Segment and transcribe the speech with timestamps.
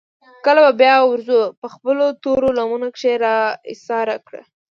[0.45, 3.35] کله به بيا وريځو پۀ خپلو تورو لمنو کښې را
[3.69, 4.47] ايساره کړه ـ